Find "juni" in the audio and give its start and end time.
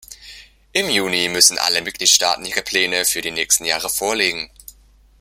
0.89-1.29